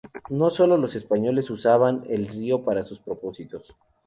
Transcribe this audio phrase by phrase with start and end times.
[0.31, 3.75] No sólo los españoles usaban el río para sus propósitos.